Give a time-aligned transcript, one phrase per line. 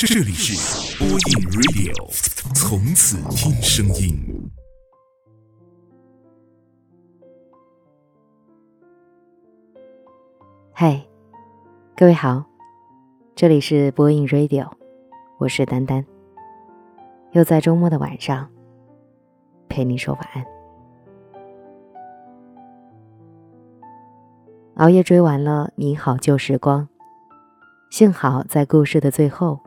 [0.00, 1.18] 这里是播音
[1.50, 4.16] Radio，从此听声音。
[10.72, 11.04] 嗨，
[11.96, 12.44] 各位好，
[13.34, 14.70] 这里是播音 Radio，
[15.36, 16.06] 我是丹丹，
[17.32, 18.48] 又在周末的晚上
[19.68, 20.46] 陪你说晚安。
[24.76, 26.82] 熬夜追完了《你好旧时光》。
[27.90, 29.58] 幸好在故事的最后，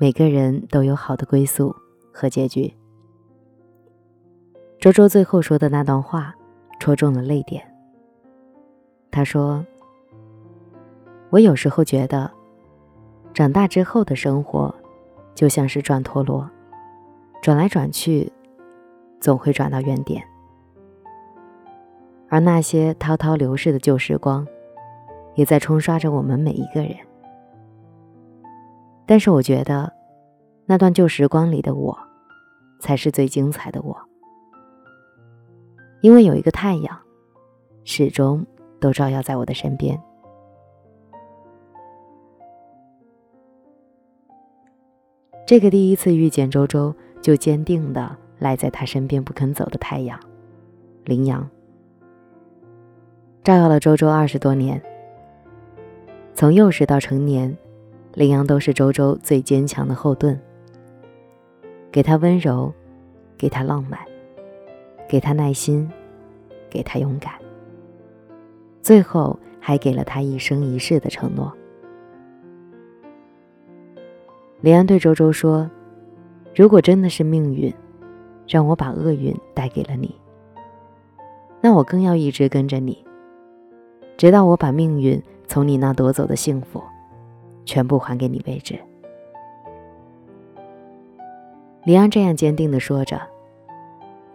[0.00, 1.74] 每个人都有好的归宿
[2.12, 2.72] 和结局。
[4.78, 6.32] 周周最后说的那段话，
[6.78, 7.60] 戳中了泪点。
[9.10, 9.66] 他说
[11.30, 12.30] ：“我有时候觉得，
[13.34, 14.72] 长大之后的生活，
[15.34, 16.48] 就像是转陀螺，
[17.42, 18.32] 转来转去，
[19.18, 20.22] 总会转到原点。
[22.28, 24.46] 而那些滔滔流逝的旧时光，
[25.34, 26.94] 也在冲刷着我们每一个人。”
[29.08, 29.90] 但是我觉得，
[30.66, 31.98] 那段旧时光里的我，
[32.78, 33.96] 才是最精彩的我，
[36.02, 36.94] 因为有一个太阳，
[37.84, 38.44] 始终
[38.78, 39.98] 都照耀在我的身边。
[45.46, 50.20] 这个第一次遇见周周就坚定的赖在他身边不肯走的太阳，
[51.06, 51.48] 羚羊，
[53.42, 54.82] 照耀了周周二十多年，
[56.34, 57.56] 从幼时到成年。
[58.14, 60.38] 羚羊都是周周最坚强的后盾，
[61.92, 62.72] 给他温柔，
[63.36, 64.00] 给他浪漫，
[65.08, 65.88] 给他耐心，
[66.68, 67.34] 给他勇敢，
[68.82, 71.52] 最后还给了他一生一世的承诺。
[74.60, 75.70] 林安对周周说
[76.52, 77.72] ：“如果真的是命运，
[78.48, 80.12] 让我把厄运带给了你，
[81.60, 83.04] 那我更要一直跟着你，
[84.16, 86.82] 直到我把命运从你那夺走的幸福。”
[87.68, 88.74] 全部还给你为止。
[91.84, 93.20] 李安这样坚定的说着，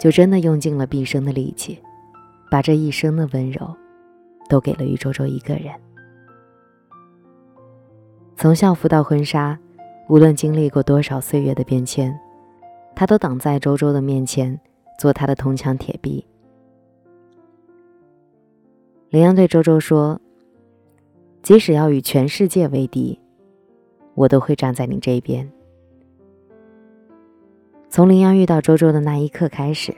[0.00, 1.78] 就真的用尽了毕生的力气，
[2.50, 3.72] 把这一生的温柔，
[4.48, 5.72] 都给了于周周一个人。
[8.34, 9.56] 从校服到婚纱，
[10.08, 12.12] 无论经历过多少岁月的变迁，
[12.96, 14.58] 他都挡在周周的面前，
[14.98, 16.26] 做他的铜墙铁壁。
[19.10, 20.20] 林安对周周说。
[21.42, 23.18] 即使要与全世界为敌，
[24.20, 25.50] 我都会站在你这边。
[27.88, 29.94] 从羚羊遇到周周的那一刻开始，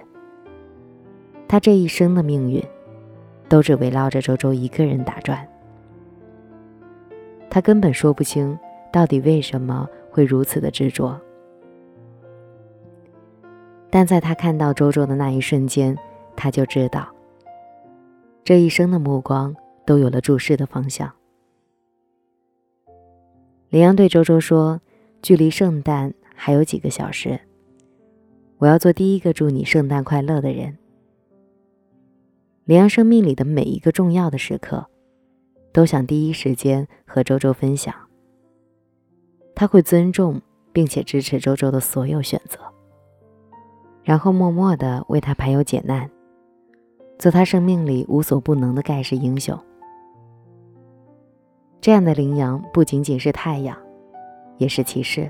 [1.48, 2.62] 他这一生的命运，
[3.48, 5.44] 都只围绕着周周一个人打转。
[7.50, 8.56] 他根本说不清
[8.92, 11.20] 到底为什么会如此的执着，
[13.90, 15.98] 但在他看到周周的那一瞬间，
[16.36, 17.08] 他就知道，
[18.44, 19.52] 这一生的目光
[19.84, 21.12] 都有了注视的方向。
[23.72, 24.82] 羚羊对周周说
[25.22, 27.40] ：“距离圣诞还有几个小时，
[28.58, 30.76] 我要做第一个祝你圣诞快乐的人。”
[32.68, 34.84] 羚羊生命里的每一个重要的时刻，
[35.72, 37.94] 都想第一时间和周周分享。
[39.54, 42.58] 他会尊重并且支持周周的所有选择，
[44.04, 46.10] 然后默默的为他排忧解难，
[47.18, 49.58] 做他生命里无所不能的盖世英雄。
[51.82, 53.76] 这样的羚羊不仅仅是太阳，
[54.56, 55.28] 也是骑士。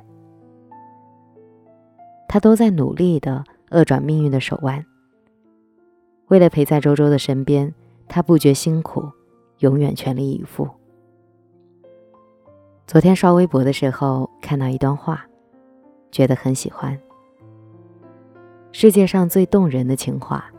[2.28, 4.84] 他都在努力的扼转命运的手腕。
[6.28, 7.72] 为了陪在周周的身边，
[8.06, 9.02] 他不觉辛苦，
[9.60, 10.68] 永远全力以赴。
[12.86, 15.24] 昨天刷微博的时候看到一段话，
[16.10, 16.98] 觉得很喜欢。
[18.72, 20.52] 世界上最动人的情话，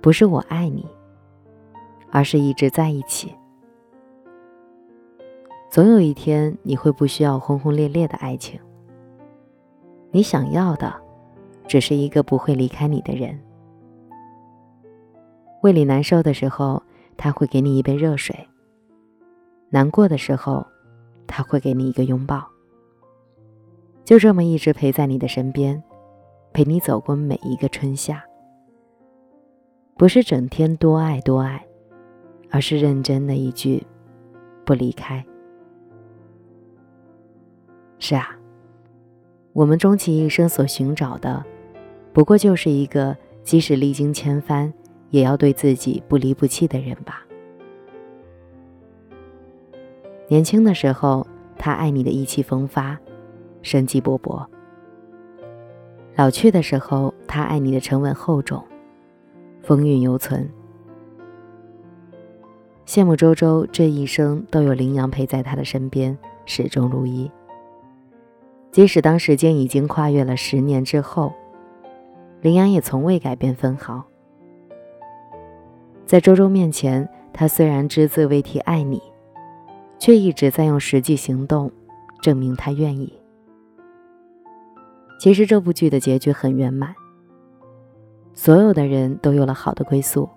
[0.00, 0.84] 不是我爱你，
[2.10, 3.32] 而是一直在一起。
[5.70, 8.60] 总有一天，你会不需要轰轰烈烈的爱情。
[10.10, 10.92] 你想要的，
[11.68, 13.40] 只是一个不会离开你的人。
[15.62, 16.82] 胃里难受的时候，
[17.16, 18.34] 他会给你一杯热水；
[19.68, 20.66] 难过的时候，
[21.28, 22.44] 他会给你一个拥抱。
[24.04, 25.80] 就这么一直陪在你的身边，
[26.52, 28.20] 陪你走过每一个春夏。
[29.96, 31.64] 不是整天多爱多爱，
[32.50, 33.86] 而是认真的一句
[34.66, 35.24] “不离开”。
[38.02, 38.34] 是啊，
[39.52, 41.44] 我们终其一生所寻找的，
[42.14, 43.14] 不过就是一个
[43.44, 44.72] 即使历经千帆，
[45.10, 47.24] 也要对自己不离不弃的人吧。
[50.28, 51.26] 年轻的时候，
[51.58, 52.98] 他爱你的意气风发、
[53.60, 54.46] 生机勃勃；
[56.16, 58.64] 老去的时候，他爱你的沉稳厚重、
[59.62, 60.48] 风韵犹存。
[62.86, 67.30] 羡慕周周这一生都有羚羊陪在他的身边，始终如一。
[68.70, 71.32] 即使当时间已经跨越了十年之后，
[72.40, 74.04] 羚羊也从未改变分毫。
[76.06, 79.02] 在周周面前，他虽然只字未提爱你，
[79.98, 81.70] 却一直在用实际行动
[82.20, 83.12] 证明他愿意。
[85.18, 86.94] 其实这部剧的结局很圆满，
[88.32, 90.28] 所有的人都有了好的归宿。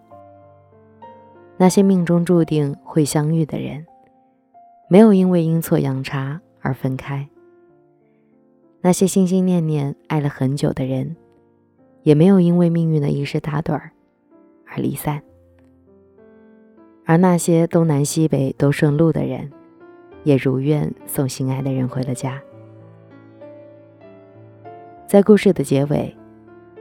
[1.55, 3.85] 那些命中注定会相遇的人，
[4.89, 7.27] 没有因为阴错阳差而分开；
[8.85, 11.15] 那些心心念念爱了很久的人，
[12.01, 13.91] 也没有因为命运的一时打盹儿
[14.65, 15.23] 而离散。
[17.05, 19.49] 而那些东南西北都顺路的人，
[20.25, 22.41] 也如愿送心爱的人回了家。
[25.07, 26.13] 在故事的结尾，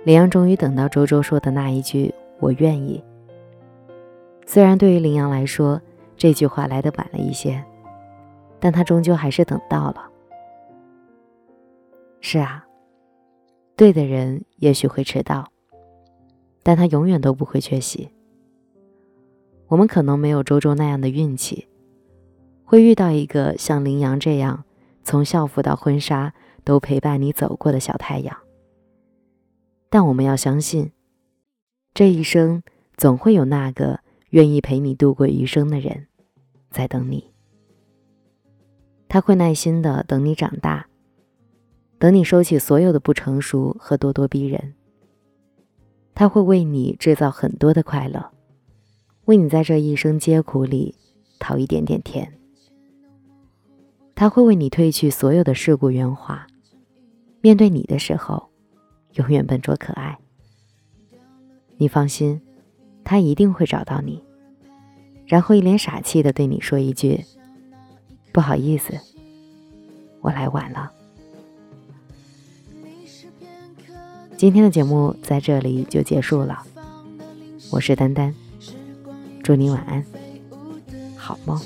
[0.03, 3.01] 林阳终于等到周周说的那一句“我愿意”。
[4.45, 5.81] 虽然对于林阳来说，
[6.17, 7.63] 这句话来得晚了一些，
[8.59, 10.09] 但他终究还是等到了。
[12.23, 12.65] 是啊，
[13.77, 15.53] 对的人也许会迟到，
[16.63, 18.09] 但他永远都不会缺席。
[19.67, 21.69] 我们可能没有周周那样的运气，
[22.65, 24.65] 会遇到一个像林阳这样，
[25.05, 26.33] 从校服到婚纱。
[26.65, 28.39] 都陪伴你走过的小太阳，
[29.91, 30.93] 但我们要相信，
[31.93, 32.63] 这一生
[32.97, 33.99] 总会有那个
[34.31, 36.07] 愿意陪你度过余生的人，
[36.71, 37.33] 在等你。
[39.09, 40.87] 他会耐心的等你长大，
[42.03, 44.75] 等你收起所有的不成熟和咄咄逼人。
[46.17, 48.33] 他会为你制造很多的快乐，
[49.27, 50.97] 为你在这一生皆苦里
[51.39, 52.37] 讨一点点甜。
[54.17, 56.45] 他会为你褪去所有的世故圆滑。
[57.41, 58.49] 面对你的时候，
[59.13, 60.19] 永远笨拙可爱。
[61.77, 62.43] 你放心，
[63.05, 64.21] 他一定会找到你，
[65.25, 67.25] 然后一脸傻气的对你说一句
[68.35, 68.93] ：“不好意思，
[70.21, 70.91] 我来晚了。”
[74.43, 76.65] 今天的节目在这里就结束了，
[77.71, 78.35] 我是丹丹，
[79.41, 80.05] 祝你晚安，
[81.17, 81.61] 好梦。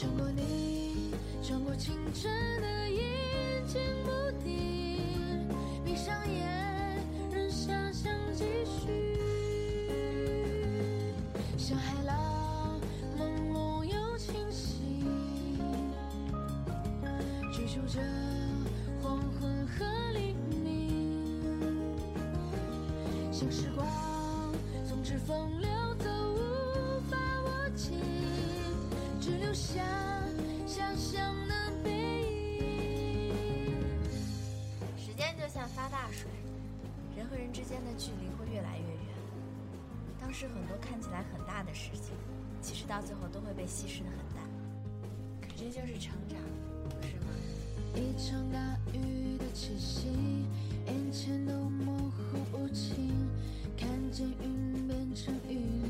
[0.00, 1.12] 穿过你，
[1.42, 2.32] 穿过清晨
[2.62, 3.02] 的阴
[3.66, 4.10] 晴不
[4.42, 5.46] 定，
[5.84, 6.48] 闭上眼，
[7.30, 9.18] 任遐想继续。
[11.58, 12.80] 像海浪，
[13.18, 15.04] 朦胧又清晰，
[17.52, 18.00] 追求着
[19.02, 21.76] 黄昏和黎明。
[23.30, 23.86] 像时光
[24.88, 25.68] 从指缝流，
[29.30, 29.80] 只留下
[30.66, 31.54] 想象的
[31.84, 31.90] 背
[32.58, 33.32] 影。
[34.98, 36.28] 时间就像发大水，
[37.16, 39.14] 人和人之间的距离会越来越远。
[40.20, 42.12] 当时很多看起来很大的事情，
[42.60, 44.42] 其实到最后都会被稀释的很淡。
[45.40, 46.36] 可这就是成长，
[46.88, 47.30] 不是吗？
[47.94, 48.58] 一场大
[48.92, 50.08] 雨的气息，
[50.86, 53.28] 眼前都模糊不清。
[53.76, 55.89] 看见云变成雨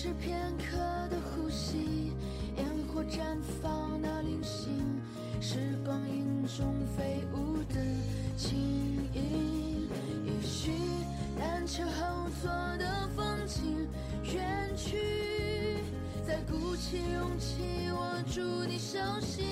[0.00, 0.76] 是片刻
[1.10, 2.12] 的呼吸，
[2.56, 3.20] 烟火绽
[3.60, 4.70] 放那零星，
[5.40, 7.80] 是光影中飞舞的
[8.36, 8.56] 轻
[9.12, 9.90] 盈，
[10.24, 10.70] 也许。
[11.36, 13.88] 单车后座的风景
[14.22, 15.82] 远去，
[16.24, 19.44] 再鼓起勇气握住你手心，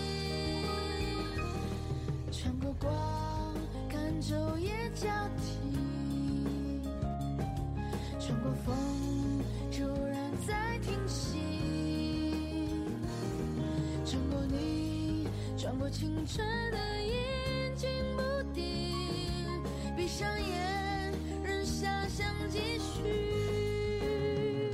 [2.31, 2.95] 穿过光，
[3.89, 5.09] 看昼夜交
[5.43, 6.81] 替，
[8.21, 8.77] 穿过风，
[15.77, 18.23] 你，穿过清晨的阴晴不
[18.55, 18.95] 定，
[19.95, 21.13] 闭上眼。
[21.45, 24.73] 任遐想继续，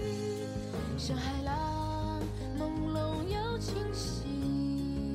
[0.96, 2.20] 像海浪，
[2.58, 5.14] 朦胧又清晰，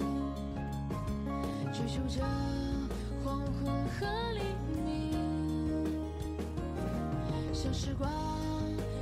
[1.74, 2.22] 追求着
[3.24, 4.42] 黄昏和黎
[4.84, 5.96] 明，
[7.54, 8.12] 像时光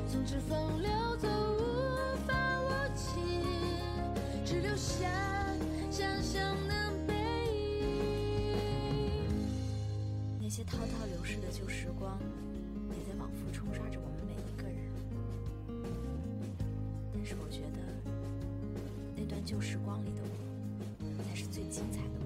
[0.08, 3.44] 从指缝流走，无法握紧，
[4.46, 5.10] 只留下
[10.58, 12.18] 那些滔滔流逝的旧时光
[12.92, 14.90] 也在往复冲刷着我们每一个人。
[17.14, 17.80] 但是我觉得
[19.18, 20.22] 那段旧时光里的
[21.02, 22.25] 我才是最精彩的我。